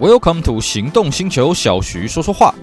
[0.00, 2.54] Welcome to 行动星球，小徐说说话。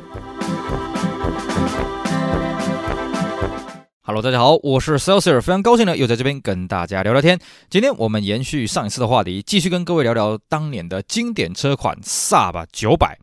[4.03, 7.37] Hello，大家好，我是 Celsius，非常高兴呢，又在这边跟大家聊聊天。
[7.69, 13.17] 今天我们延续上一次的话题，继续跟各位聊聊当年的经典车款萨巴九百。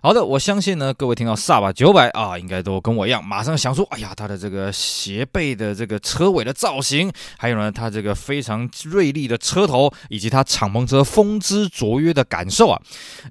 [0.00, 12.80] 好的，我相信呢，各位听到 Saab 900啊，应该都跟我一样，马上想说，哎呀，它的这个斜背的这个车尾的造型，还有呢，它这个非常锐利的车头，以及它敞篷车风姿卓约的感受啊。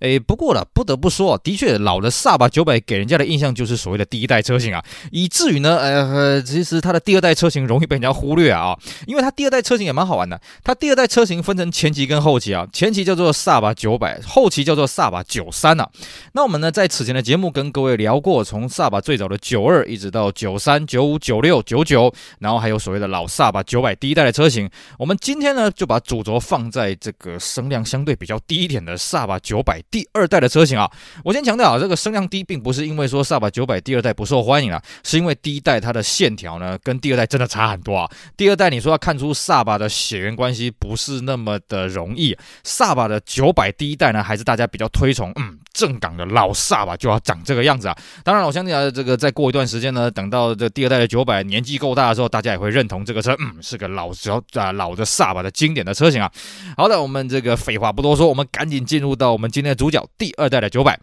[0.01, 15.89] 诶，不过呢，不得不说，的确，老的 Saab 900给人家的印象就是所谓的第一代车型啊，以至于呢，呃，其实它的第二代车型容易被人家忽略啊，因为它第二代车型也蛮好玩的，它第二代车型分成前期跟后期啊，前期叫做 Saab 900，后期叫做 Saab 93啊，
[16.33, 16.56] 那我们。
[16.59, 24.69] 那在此前的节目跟各位聊过，从萨巴最早的九二一直到九三、九五、九六、九九，然后还有所谓的老萨巴九百第一代的车型。
[24.97, 30.89] 我们今天呢就把主轴放在这个声量相对比较低一点的萨巴九百第二代的车型啊。
[31.23, 38.09] 我先强调啊，这个声量低并不是因为说萨巴九百第二代不受欢迎啊，是因为第一代它的线条呢跟第二代真的差很多啊。
[38.35, 42.35] 第二代你说要看出萨巴的血缘关系不是那么的容易。
[42.63, 45.59] 萨巴的九百第一代呢还是大家比较推崇，嗯。
[45.77, 47.95] 正港的老萨吧就要长这个样子啊！
[48.23, 56.31] 当然，我相信啊，这个再过一段时间呢，等到这第二代的九百年纪够大的时候，大家也会认同这个车，嗯，是个老小啊老的萨吧的经典的车型啊。
[56.75, 60.99] 好的，我们这个废话不多说，我们赶紧进入到我们今天的主角——第二代的九百。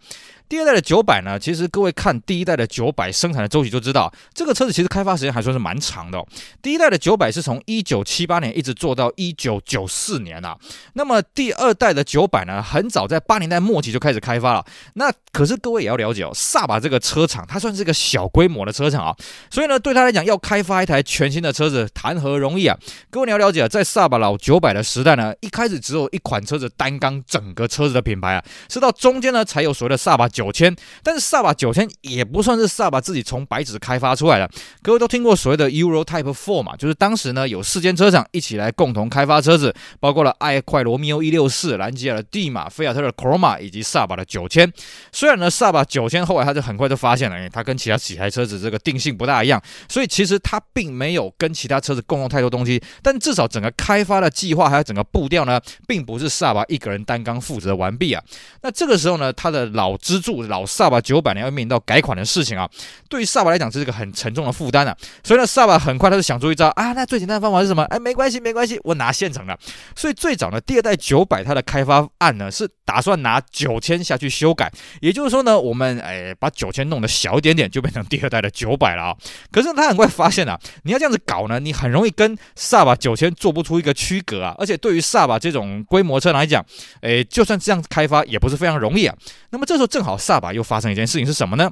[0.47, 6.27] 第二代的九百呢，其实各位看第一代的九百生产的周期就知道，这个车子其实开发时间还算是蛮长的哦。
[6.61, 10.55] 第一代的九百是从一九七八年一直做到一九九四年啊。
[10.93, 14.63] 那么第二代的九百呢，很早在八年代末期就开始开发了。
[14.93, 19.15] 那可是各位也要了解哦，萨巴这个车厂它算是一个小规模的车厂啊，
[19.49, 22.77] 所以呢，对他来讲要开发一台全新的车子，谈何容易啊？
[23.09, 30.29] 各位你要了解啊，在萨巴老九百的时代呢，一开始只有一款车子担纲整个车子的品牌啊，是到中间呢才有所谓的萨巴。
[30.35, 34.49] 九千，但是萨巴九千也不算是萨巴自己从白纸开发出来的。
[34.81, 44.69] 各位都听过所谓的 Euro Type Four 嘛，就是当时呢有四间车厂一起来共同开发车子，包括了爱快罗密欧一六四、兰吉亚的蒂马、菲亚特的 Croma 以及萨巴的九千。
[45.13, 52.83] 虽然呢萨巴九千后来他就很快就发现了，哎，它跟其他几台车子这个定性不大一样，所以其实它并没有跟其他车子共用太多东西。
[53.01, 58.21] 但至少整个开发的计划还有整个步调呢，并不是萨巴一个人担纲负责完毕啊。
[58.61, 62.67] 那这个时候呢，他的老支柱老萨巴九百年要面临到改款的事情啊，
[63.07, 67.83] 对于萨巴来讲这是一个很沉重的负担啊，所以呢，萨巴很快他就想出一招啊，那最简单的方法是什么？
[67.83, 69.55] 哎，没关系，没关系，我拿现成的。
[69.95, 79.15] 所以最早呢，第二代九百它的开发案呢是打算拿九千下去修改，也就是说呢，我们哎把九千弄得小一点点，就变成第二代的九百了啊。
[79.51, 86.65] 可是他很快发现啊，你要这样子搞呢，你很容易跟萨巴九千做不出一个区隔啊，而且对于萨巴这种规模车来讲，
[87.01, 89.15] 哎，就算这样子开发也不是非常容易啊。
[89.51, 91.71] 那么这时候正好萨巴又发生一件事情是什么呢？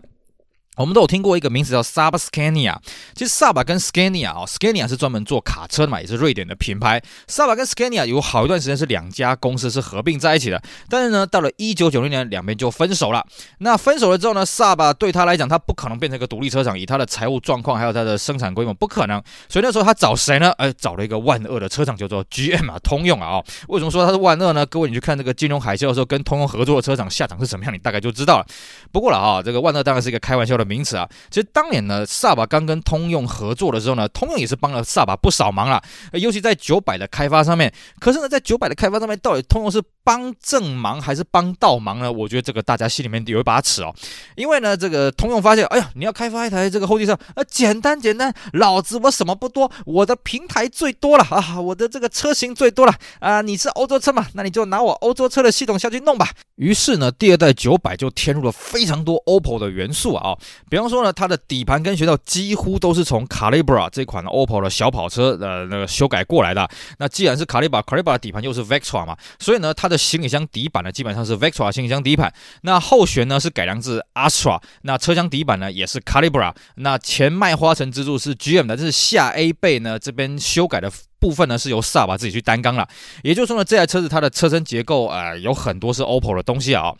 [0.77, 2.75] 我们都有听过一个名词叫 Saab Scania，
[3.13, 6.99] 其实 Saab 跟 Scania 啊，Scania 是专门做卡车的嘛，也是瑞典的品牌。
[7.27, 13.23] Saab 跟 Scania 有好一段时间是两家公司是合并在一起的，但是呢，到了一九九零年，两边就分手了。
[13.59, 19.21] 那分手了之后呢，Saab 对他来讲，他不可能变成一个独立车厂，以他的财务状况还有他的生产规模，不可能。
[19.47, 20.51] 所以那时候他找谁呢？
[20.53, 23.39] 哎，找了一个万恶的车厂，叫做 GM 啊，通用啊。
[23.67, 24.65] 为什么说他是万恶呢？
[24.65, 28.45] 各位你去看这个金融海啸的时候，跟通用合作的车厂下场是什么样，你大概就知道了。
[28.91, 31.07] 不过了啊，这个万恶当然是一个开玩笑的名词啊。
[31.29, 35.81] 其实当年呢，萨巴刚跟通用合作的时候呢，通用也是帮了萨巴不少忙了，
[36.13, 37.73] 尤其在九百的开发上面。
[37.99, 42.11] 可是呢，在九百的开发上面，到底通用是帮正忙还是帮倒忙呢？
[42.11, 43.93] 我觉得这个大家心里面有一把尺哦。
[44.35, 56.29] 因为呢，这个通用发现，哎呀，你要开发一台这个后继车，呃，简单简单，老子我什么不多，我的平台最多了啊，我的这个车型最多了啊，你是欧洲车嘛，那你就拿我欧洲车的系统下去弄吧。
[56.55, 60.37] 于是呢，第二代九百就添入了非常多 OPPO 的元素啊，
[60.69, 66.67] 比方说呢，它的底盘跟悬吊几乎都是从 Calibra 这款 Opel 的小跑车的那个修改过来的。
[66.97, 72.33] 那既然是 Calibra，Calibra 的底盘又是 Vectra 嘛，所以呢，它的行李箱底板呢基本上是 Vectra 行李箱底盘。
[72.61, 76.53] 那后悬呢是改良自 Astra，那车厢底板呢也是 Calibra。
[76.75, 80.91] 那前麦花臣支柱是 GM 的，这是下 A 背呢这边修改的。
[81.23, 82.85] 部分呢是由萨巴自己去担纲了，
[83.23, 86.93] 也就是说呢，这台车子它的车身结构啊、呃、有很多是 OPPO 的东西啊、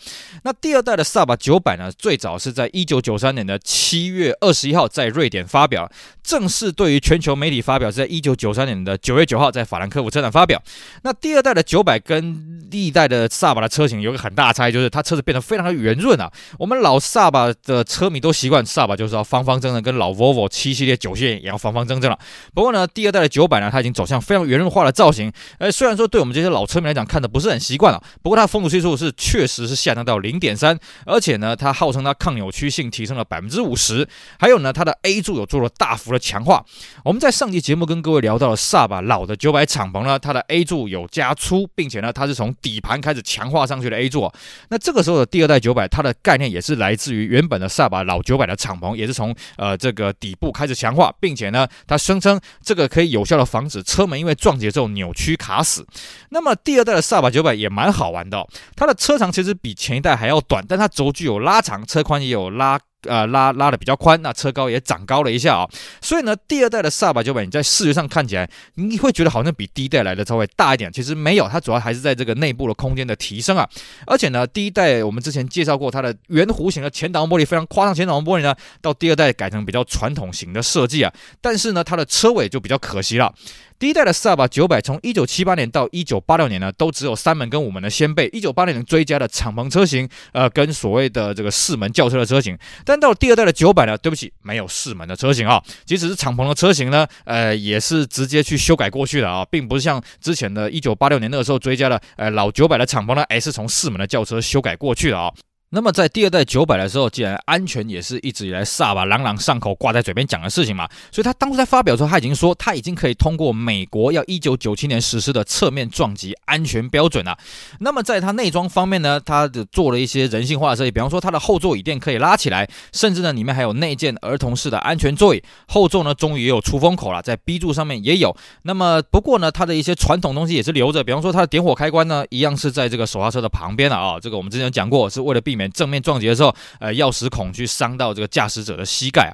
[0.43, 5.91] 那第二代的萨巴九百呢，最早是在一九九三年的七月二十一号在瑞典发表，
[6.23, 10.61] 正式对于全球媒体发表是在一九九三年的九月九号在法兰克福车展发表。
[11.01, 16.31] 那第二代的九百跟第一代的萨巴的车型有个很大的差异，就是它车子变得非常的圆润啊。
[16.57, 22.17] 我们老萨巴的车迷都习惯萨巴就是要方方正正，跟老 Volvo 七系列、九系列也要方方正正了。
[22.53, 24.12] 不过呢，第二代的九百呢，它已经走向。
[24.13, 25.31] 像非常圆润化的造型。
[25.57, 34.07] 呃，虽然说对我们这些老车迷来讲看的不是很习惯啊，不过它风阻系数是确实是下降到零点三，而且呢，它号称它抗扭曲性提升了百分之五十，
[34.38, 36.63] 还有呢，它的 A 柱有做了大幅的强化。
[37.04, 44.31] 我们在上期节目跟各位聊到了萨巴老的九百敞篷呢，它的 A 柱有加粗，并且呢，它是从底盘开始强化上去的 A 柱。
[44.69, 55.85] 那这个时候的第二代九百，它的概念也是来自于原本的萨巴老九百的敞篷，也是从呃这个底部开始强化，并且呢，它声称这个可以有效的防止车门因为撞击之后扭曲卡死。
[56.29, 58.45] 那么第二代的萨巴九百也蛮好玩的，
[58.75, 62.79] 它的车长其实比前一代还要短，但它轴距有拉长，车宽也有拉。
[63.07, 65.69] 呃，拉拉的比较宽，那车高也长高了一下啊、
[66.01, 73.67] 所以呢，第二代的萨巴九百，你在视觉上看起来，你会觉得好像比第一代来的稍微大一点，其实没有，它主要还是在这个内部的空间的提升啊。
[74.07, 83.33] 而且呢，第一代我们之前介绍过它的圆弧形的前挡风玻璃，非常夸张前挡风玻璃呢，到第二代改成比较传统型的设计啊，但是呢，它的车尾就比较可惜了。
[83.79, 88.29] 第一代的萨巴九百，从一九七八年到一九八六年呢，都只有三门跟五门的掀背。
[88.31, 92.57] 一九八六年追加的敞篷车型，呃，跟所谓的这个四门轿车的车型。
[92.85, 95.62] 但到了第二代的九百呢，对不起，没有四门的车型啊。
[95.86, 105.31] 即使是敞篷的车型呢，呃，也是直接去修改过去的啊，并不是像之前的一九八六年那个时候追加的呃老九百的敞篷呢，还是从四门的轿车修改过去的啊。
[105.75, 117.35] 那么在第二代九百的时候，既然安全也是一直以来萨巴朗朗上口挂在嘴边讲的事情嘛，所以他当初在发表的时候，他已经说他已经可以通过美国要一九九七年实施的侧面撞击安全标准了。
[117.79, 128.37] 那么在它内装方面呢，它的做了一些人性化的设计，比方说它的后座椅垫可以拉起来，甚至呢里面还有内建儿童式的安全座椅，后座呢终于也有出风口了，在 B 柱上面也有。
[128.61, 135.62] 那么不过呢，它的一些传统东西也是留着，比方说它的点火开关呢，一样是在这个手刹车的旁边了啊，这个我们之前讲过，是为了避免。
[135.71, 139.33] 正面撞击的时候，呃，钥匙孔去伤到这个驾驶者的膝盖啊。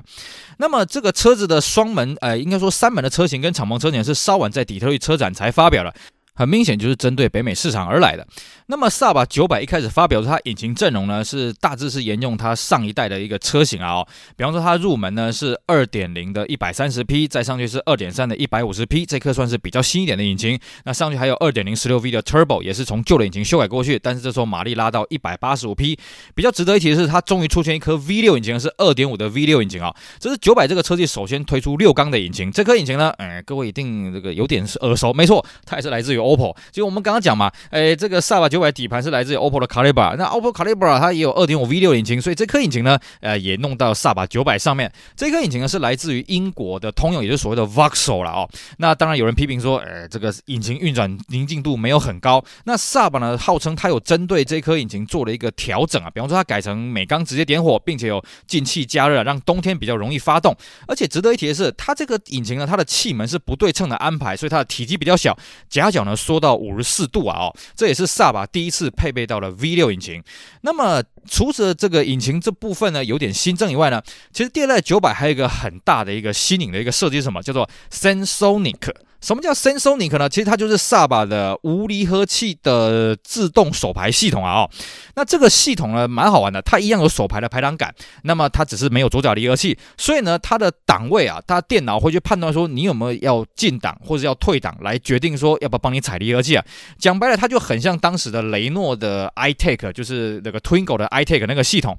[0.57, 5.93] 那么这个车子的双门，呃，应该说三门的车型跟敞篷车型是稍晚在底特律车展才发表了。
[6.39, 8.25] 很明显就是针对北美市场而来的。
[8.67, 13.95] 那么萨巴九百一开始发表的它引擎阵容呢，是大致是沿用它上一代的一个车型啊。
[13.95, 14.07] 哦，
[14.37, 20.57] 比方说它入门呢是二点零的一百三十匹，再上去是二点三的一百五十匹，这颗算是比较新一点的引擎。
[20.85, 25.99] 那上去还有二点零十六 V 的 Turbo，也是从旧的引擎修改过去，但是这时候马力拉到一百八十五匹。
[26.33, 29.93] 比较值得一提的是，它终于出现一颗 V 六引擎，是二点五的 V 六引擎啊。
[30.19, 36.55] 这是九百这个车系首先推出六缸的引擎，这颗引擎呢，哎，各位一定这个有点耳熟，没错，它也是来自于 OPPO，。
[36.71, 44.91] 就我们刚刚讲嘛，诶，这个萨巴九百底盘是来自于 OPPO 的 Calibra，那 OPPO Calibra 它也有2.5 V6 引擎，所以这颗引擎呢，呃，也弄到萨巴九百上面。
[45.15, 48.49] 这颗引擎呢是来自于英国的通用，也就是所谓的 Vauxhall 了哦。
[48.77, 52.43] 那当然有人批评说，诶，这个引擎运转宁静度没有很高。
[52.65, 60.55] 那萨巴呢，号称它有针对这颗引擎做了一个调整啊，比方说它改成每缸直接点火，并且有进气加热，让冬天比较容易发动。
[60.87, 65.37] 而且值得一提的是，它这个引擎呢，它的气门是不对称的安排，所以它的体积比较小，
[65.69, 67.47] 夹角呢缩到五十四度啊！
[67.47, 70.21] 哦，这也是萨巴第一次配备到了 V 六引擎。
[70.61, 74.01] 那么，除此这个引擎这部分呢有点新增以外呢，
[74.31, 77.41] 其实第二代九百还有一个很大的一个新颖的一个设计是什么？
[77.41, 78.93] 叫做 Sensonic。
[79.21, 80.29] 什么叫 Sensonic 呢？
[80.29, 84.61] 其实它就是萨巴的无离合器的自动手排系统啊！
[84.61, 84.69] 哦，
[85.15, 87.93] 那这个系统呢蛮好玩的，它一样有手排的排挡杆，
[88.23, 96.65] 那么它只是没有左脚离合器，所以呢，它的档位啊，它电脑会去判断说你有没有要进档或者要退档，来决定说要不要帮你踩离合器啊。
[96.97, 101.97] 讲白了，它就很像当时的雷诺的 iTAC，就是那个 Twingo 的 iTAC 那个系统。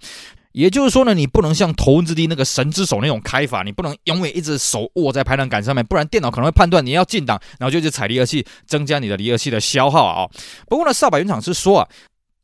[0.53, 10.29] 也就是说呢，你不能像头文字 D 那个神之手那种开法，你不能永远一直手握在排档杆上面，不然电脑可能会判断你要进档，然后就去踩离合器，增加你的离合器的消耗啊。
[10.69, 11.89] 不过呢，萨巴原厂是说啊。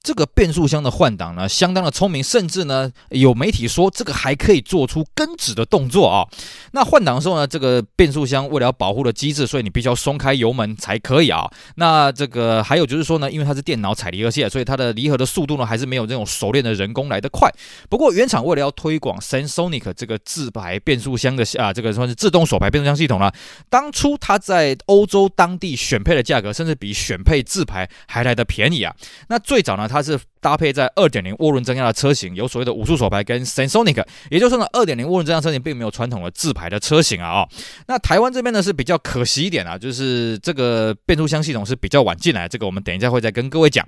[0.07, 6.23] 这个变速箱的换挡呢，相当的聪明，甚至呢，有媒体说这个还可以做出跟指的动作啊。
[6.71, 11.51] 那换挡的时候呢，这个变速箱为了要保护的机制，所以你必须要松开油门才可以啊。
[11.75, 17.51] 那这个还有就是说呢，因为它是电脑踩离合器，所以它的离合的速度呢，还是没有这种熟练的人工来得快。
[17.91, 23.29] 不过原厂为了要推广 Sensonic 这个自排变速箱的啊，这个算是自动手排变速箱系统呢，
[23.69, 28.95] 当初它在欧洲当地选配的价格，甚至比选配自排还来得便宜啊。
[29.27, 34.01] 那最早呢，它是搭配在二点零涡轮增压的车型，有所谓的五速手排跟 Sensonic，
[34.31, 37.49] 也就是说呢，二点零涡轮增压车型并没有传统的自排的车型啊、哦。
[37.89, 43.85] 那台湾这边呢是比较可惜一点啊，就是这个变速箱系统是比较晚进来，这个我们等一下会再跟各位讲。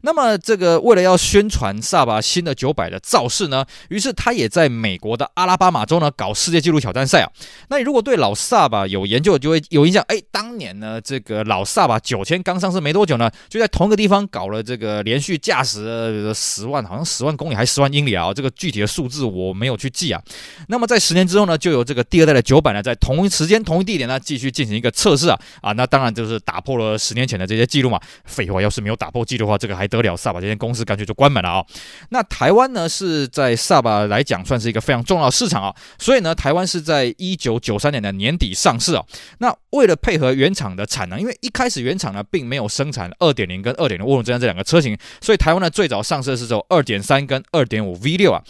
[0.00, 7.30] 那么这个为了要宣传萨巴新的九百的造势呢，于是他也在美国的阿拉巴马州呢搞世界纪录挑战赛啊。
[7.68, 15.99] 那你如果对老萨巴有研究，就会有印象，哎，当年呢这个老萨巴九千刚上市没多久呢，就在同一个地方搞了这个连续驾驶。
[16.00, 18.32] 呃十万，好像十万公里还是十万英里啊？
[18.32, 20.22] 这个具体的数字我没有去记啊。
[20.68, 28.00] 那么在十年之后呢，就有这个第二代的九百呢，在同一时间、同一地点呢，继续进行一个测试啊啊，那当然就是打破了十年前的这些记录嘛。
[28.24, 30.16] 废话，要是没有打破记录的话，这个还得了？
[30.16, 31.64] 萨巴这间公司干脆就关门了啊。
[32.10, 39.04] 那台湾呢，是在萨巴来讲算是一个非常重要的市场啊，所以呢，台湾是在一九九三年的年底上市啊。
[39.38, 48.42] 那为了配合原厂的产能，因为一开始原厂呢并没有生产二点零跟二点零涡轮增压这两个车型，所以台湾呢最早上市的是走二点三跟二点五 V 六啊。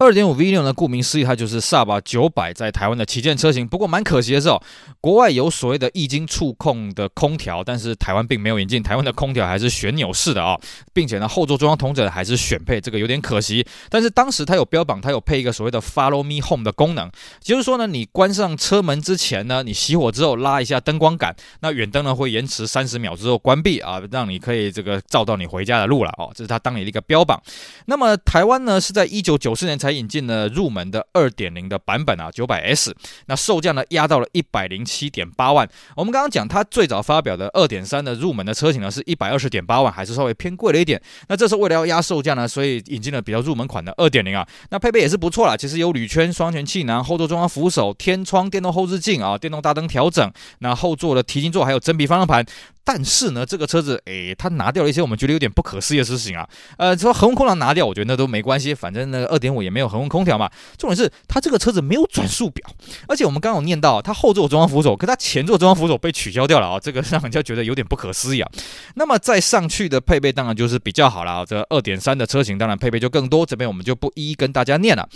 [0.00, 3.66] 二点五 V 六呢，顾名思义，它就是萨巴九百在台湾的旗舰车型。
[3.66, 4.62] 不过蛮可惜的是哦，
[5.00, 8.80] 国外有所谓的液晶触控的空调，但是台湾并没有引进。
[8.80, 10.60] 台湾的空调还是旋钮式的啊、哦，
[10.92, 13.66] 并且呢，后座中央同枕还是选配，这个有点可惜。
[13.90, 26.30] 但是当时它有标榜，它有配一个所谓的 Follow Me Home 的功能，就是说呢，你关上车门之前呢，你熄火之后拉一下灯光杆，那远灯呢会延迟三十秒之后关闭啊，让你可以这个照到你回家的路了哦。
[26.36, 27.42] 这是它当年的一个标榜。
[27.86, 29.87] 那么台湾呢是在一九九四年才。
[29.88, 35.66] 才引进了入门的二点零的版本啊，九百 S，那售价呢压到了一百零七点八万。
[35.96, 41.00] 我们刚刚讲，它最早发表的二点三的入门的车型呢是一百二十点八万，还是稍微偏贵了一点。
[41.28, 44.46] 那这是为了要压售价呢，所以引进了比较入门款的二点零啊。
[44.68, 52.44] 那配备也是不错啦，其实有铝圈、双全气囊、后座中央扶手、天窗、电动后视镜啊、电动大灯调整，那后座的提琴座还有真皮方向盘。
[52.90, 56.48] 但是呢，这个车子，诶，它拿掉了一些我们觉得有点不可思议的事情啊。
[56.78, 60.50] 呃，说恒温空调拿掉，我觉得那都没关系，反正那个二点五也没有恒温空调嘛。
[60.78, 62.66] 重点是它这个车子没有转速表，
[63.06, 68.50] 而且我们刚刚有念到，它后座中央扶手，可它前座中央扶手被取消掉了啊，这个让人家觉得有点不可思议啊。
[68.94, 75.06] 那么再上去的配备当然就是比较好了啊，这二点三的车型当然配备就更多，这边我们就不一一跟大家念了。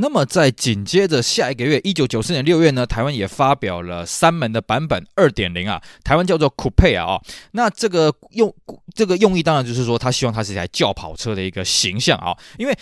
[0.00, 8.54] 那么在紧接着下一个月，一九九四年六月呢，台湾也发表了三门的版本二点零啊，台湾叫做 Coupe 啊，哦，那这个用
[8.94, 12.74] 这个用意当然就是说，他希望它是一台轿跑车的一个形象啊，因为。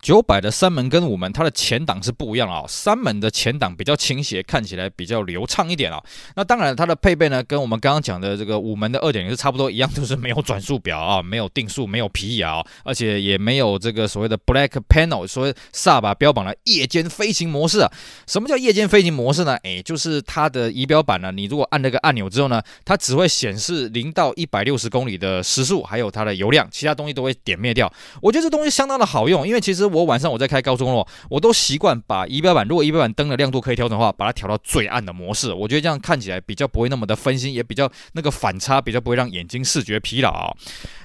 [0.00, 6.00] 九百的三门跟五门，它的前挡是不一样啊、三门的前挡比较倾斜，看起来比较流畅一点啊、
[6.36, 17.90] 那当然，它的配备呢，跟我们刚刚讲的这个五门的二点零是差不多一样，就是没有转速表啊， 没有定速，没有皮椅啊，而且也没有这个所谓的 Black Panel，所谓萨巴标榜的夜间飞行模式啊。
[18.28, 19.56] 什么叫夜间飞行模式呢？
[19.64, 27.92] 诶，就是它的仪表板呢，你如果按那个按钮之后呢，它只会显示零到一百六十公里的时速，还有它的油量，其他东西都会点灭掉。
[28.22, 29.87] 我觉得这东西相当的好用，因为其实。
[29.88, 35.52] 我晚上我在开高速公路，我都习惯把仪表板，如果仪表板灯的亮度可以调整的话，把它调到最暗的模式。
[35.52, 40.56] 我觉得这样看起来比较不会那么的分心，也比较那个反差比较不会让眼睛视觉疲劳。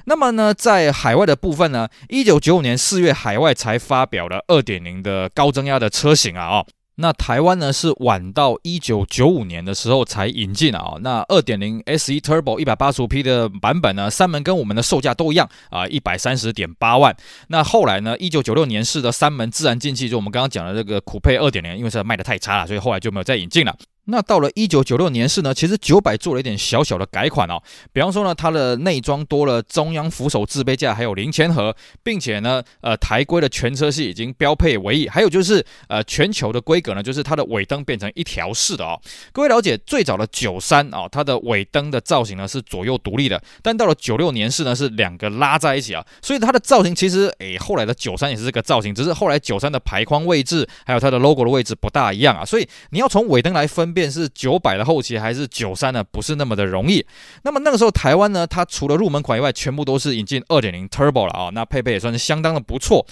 [0.06, 6.66] 那么呢，在海外的部分呢，一九九五年四月海外才发表了二点零的高增压的车型啊哦。
[6.96, 17.16] 那台湾呢是晚到一九九五年的时候才引进啊，那二点零 SE Turbo 一百八十五匹的版本呢，三门跟我们的售价都一样啊，一百三十点八万。
[17.48, 23.76] 那后来呢，一九九六年式的三门自然进气，就我们刚刚讲的这个酷配二点零，因为是卖的太差了，所以后来就没有再引进了。
[24.06, 27.62] 那到了一九九六年式呢，其实九百做了一点小小的改款哦，
[27.94, 39.00] 比方说呢，它的内装多了中央扶手置杯架，还有零钱盒，并且呢，呃，台规的全车系已经标配尾翼，还有就是呃，全球的规格呢，就是它的尾灯变成一条式的哦。
[39.32, 53.93] 各位了解，最早的九三啊，它的尾灯的造型呢是左右独立的，但到了九六年式呢是两个拉在一起啊，所以它的造型其实诶，后来的九三也是这个造型，只是后来九三的排框位置还有它的 logo 的位置不大一样啊，所以你要从尾灯来分。
[53.94, 56.04] 便是九百的后期还是九三呢？
[56.04, 57.06] 不是那么的容易。
[57.44, 63.06] 那么那个时候台湾呢，它除了入门款以外，全部都是引进二点零 Turbo 了啊、那配备也算是相当的不错。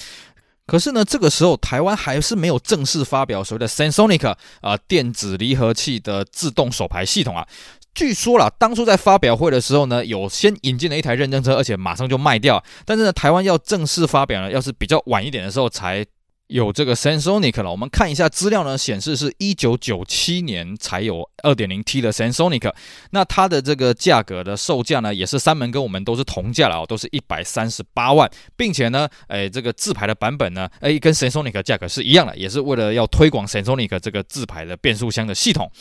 [0.66, 7.48] 可是呢，这个时候台湾还是没有正式发表所谓的 Sensonic 啊、电子离合器的自动手排系统啊。
[7.94, 12.64] 据说啦，当初在发表会的时候呢，有先引进了一台认证车，而且马上就卖掉。
[12.86, 16.06] 但是呢，台湾要正式发表呢，要是比较晚一点的时候才。
[16.52, 22.74] 有这个 Sensonic 了，我们看一下资料呢，显示是一九九七年才有二点零 T 的 Sensonic，
[23.12, 35.72] 那它的这个价格的售价呢，也是三门跟我们都是同价了哦，都是一百三十八万，并且呢，哎，这个自排的版本呢，哎，跟 Sensonic 价格是一样的，也是为了要推广 Sensonic 这个自排的变速箱的系统。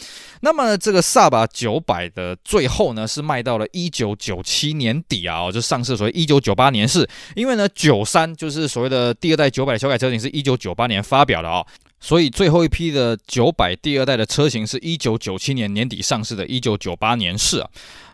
[0.43, 10.61] 那么这个萨巴九百的最后呢，是卖到了一九九七年底啊，哦，就上市，所以一九九八年是，因为呢，九三就是所谓的第二代九百的小改车型是一九。
[10.61, 11.65] 九八年发表的啊，
[12.01, 17.71] 所以最后一批的九百第二代的车型是一九九七年年底上市的，一九九八年是啊。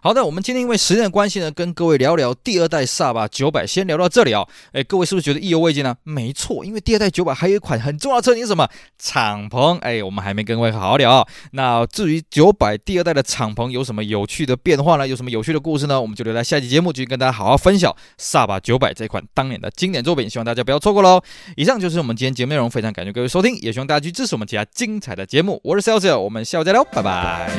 [0.07, 4.49] 好的，我们今天因为时间的关系呢，跟各位聊聊第二代萨巴九百，先聊到这里啊、哦。
[4.71, 5.97] 哎，各位是不是觉得意犹未尽呢？
[6.05, 8.69] 没错，因为第二代九百还有一款很重要的车型是什么？
[9.01, 9.81] 敞篷。
[9.81, 11.27] 哎，我们还没跟各位好好聊、哦。
[11.51, 15.09] 那至于九百第二代的敞篷有什么有趣的变化呢？
[15.09, 16.01] 有什么有趣的故事呢？
[16.01, 21.21] 我们就留在下期节目继续跟大家好好分享萨巴九百这款当年的经典作品，希望大家不要错过喽。
[21.57, 25.61] 以上就是我们今天节目内容，非常感谢各位收听，也希望大家去支持我们其他精彩的节目。
[25.65, 27.51] 我是 s a l e s 我们下午再聊，拜拜。